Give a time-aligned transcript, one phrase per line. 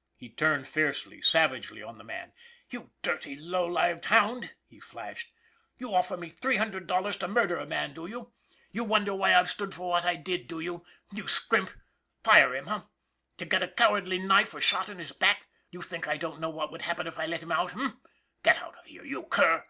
[0.14, 2.34] "He turned fiercely, savagely on the man."
[2.70, 5.32] You dirty, low lived hound!" he flashed."
[5.78, 8.20] You offer me three hundred dollars to murder a man, do you?
[8.22, 8.32] 1
[8.72, 11.70] You MUNFORD 339 wonder why I've stood for what I did, do you, you scrimp!
[12.22, 12.82] Fire him, eh,
[13.38, 15.46] to get a cowardly knife or shot in his back!
[15.70, 17.92] You think I didn't know what would happen if I let him out, eh?
[18.42, 19.64] Get out of here, you cur!